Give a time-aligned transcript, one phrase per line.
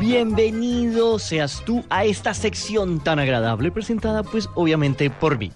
[0.00, 5.52] Bienvenido seas tú a esta sección tan agradable presentada pues obviamente por mí.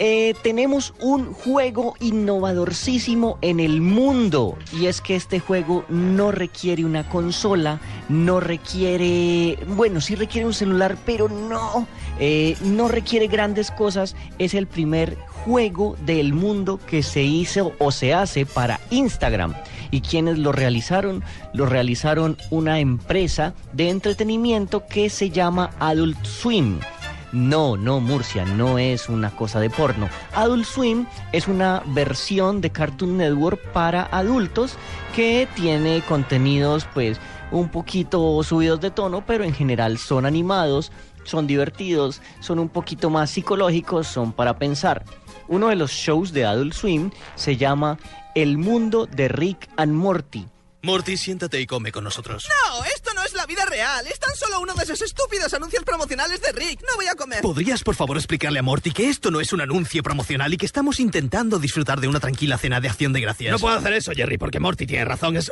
[0.00, 6.84] Eh, tenemos un juego innovadorcísimo en el mundo y es que este juego no requiere
[6.84, 11.88] una consola, no requiere, bueno, sí requiere un celular, pero no,
[12.20, 14.14] eh, no requiere grandes cosas.
[14.38, 19.54] Es el primer juego del mundo que se hizo o se hace para Instagram.
[19.90, 21.24] ¿Y quienes lo realizaron?
[21.54, 26.78] Lo realizaron una empresa de entretenimiento que se llama Adult Swim.
[27.32, 30.08] No, no, Murcia, no es una cosa de porno.
[30.34, 34.76] Adult Swim es una versión de Cartoon Network para adultos
[35.14, 40.90] que tiene contenidos pues un poquito subidos de tono, pero en general son animados,
[41.24, 45.04] son divertidos, son un poquito más psicológicos, son para pensar.
[45.48, 47.98] Uno de los shows de Adult Swim se llama
[48.34, 50.46] El mundo de Rick and Morty.
[50.82, 52.46] Morty, siéntate y come con nosotros.
[52.48, 53.07] No, esto
[53.48, 54.06] vida real.
[54.06, 56.82] Es tan solo uno de esos estúpidos anuncios promocionales de Rick.
[56.82, 57.40] No voy a comer.
[57.40, 60.66] ¿Podrías, por favor, explicarle a Morty que esto no es un anuncio promocional y que
[60.66, 63.50] estamos intentando disfrutar de una tranquila cena de acción de gracias?
[63.50, 65.36] No puedo hacer eso, Jerry, porque Morty tiene razón.
[65.36, 65.50] Es...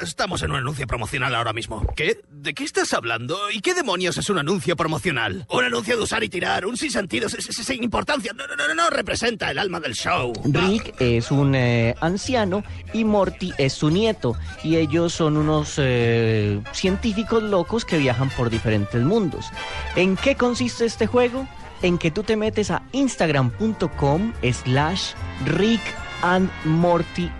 [0.00, 1.84] Estamos en un anuncio promocional ahora mismo.
[1.96, 2.20] ¿Qué?
[2.30, 3.50] ¿De qué estás hablando?
[3.50, 5.44] ¿Y qué demonios es un anuncio promocional?
[5.50, 8.32] Un anuncio de usar y tirar, un sin sentido, sin importancia.
[8.32, 10.32] No, no, no, no, representa el alma del show.
[10.44, 14.36] Rick es un eh, anciano y Morty es su nieto.
[14.62, 17.07] Y ellos son unos eh, científicos
[17.42, 19.50] locos que viajan por diferentes mundos.
[19.96, 21.46] ¿En qué consiste este juego?
[21.82, 25.12] En que tú te metes a instagram.com slash
[25.44, 25.80] Rick
[26.22, 27.30] and Morty.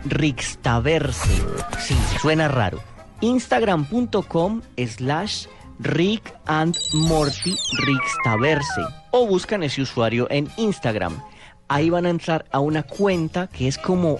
[1.78, 2.80] Sí, suena raro.
[3.20, 5.46] Instagram.com slash
[5.80, 7.56] Rick and Morty.
[9.10, 11.20] O buscan ese usuario en Instagram.
[11.68, 14.18] Ahí van a entrar a una cuenta que es como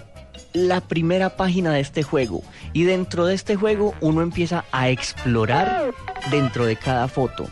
[0.52, 2.42] la primera página de este juego.
[2.72, 5.92] Y dentro de este juego uno empieza a explorar
[6.30, 7.48] dentro de cada foto.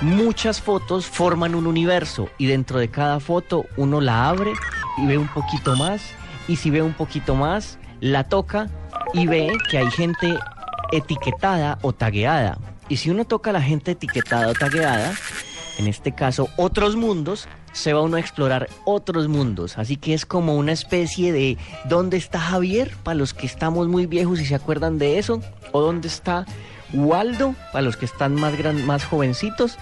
[0.00, 4.52] Muchas fotos forman un universo y dentro de cada foto uno la abre
[4.96, 6.02] y ve un poquito más.
[6.46, 8.68] Y si ve un poquito más, la toca
[9.12, 10.38] y ve que hay gente
[10.92, 12.58] etiquetada o tagueada.
[12.88, 15.12] Y si uno toca a la gente etiquetada o tagueada,
[15.78, 19.78] en este caso otros mundos, se va uno a explorar otros mundos.
[19.78, 22.92] Así que es como una especie de ¿dónde está Javier?
[23.04, 25.40] Para los que estamos muy viejos y se acuerdan de eso.
[25.72, 26.44] O ¿dónde está
[26.92, 27.54] Waldo?
[27.72, 29.78] Para los que están más, gran, más jovencitos.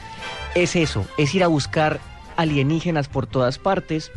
[0.55, 2.01] Es eso, es ir a buscar
[2.37, 4.13] alienígenas por todas partes.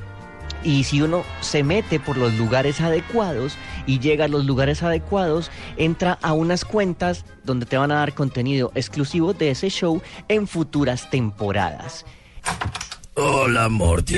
[0.63, 5.51] Y si uno se mete por los lugares adecuados y llega a los lugares adecuados,
[5.77, 10.47] entra a unas cuentas donde te van a dar contenido exclusivo de ese show en
[10.47, 12.05] futuras temporadas.
[13.15, 14.15] Hola, Morty.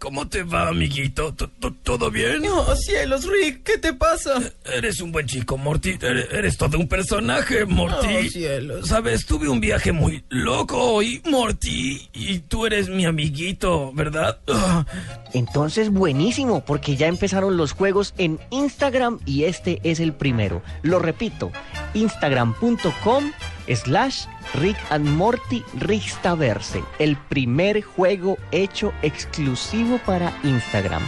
[0.00, 1.34] ¿Cómo te va, amiguito?
[1.82, 2.40] ¿Todo bien?
[2.40, 4.32] No, cielos, Rick, ¿qué te pasa?
[4.64, 5.98] Eres un buen chico, Morty.
[6.00, 8.26] Eres todo un personaje, Morty.
[8.26, 8.88] Oh, cielos.
[8.88, 14.38] Sabes, tuve un viaje muy loco y Morty, y tú eres mi amiguito, ¿verdad?
[15.34, 20.62] Entonces, buenísimo, porque ya empezaron los juegos en Instagram y este es el primero.
[20.80, 21.52] Lo repito,
[21.92, 23.32] instagram.com
[23.76, 31.02] slash Rick and Morty Rickstaverse, el primer juego hecho exclusivo para Instagram.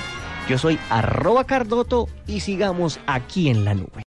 [0.49, 3.93] Yo soy arroba Cardoto y sigamos aquí en la nube.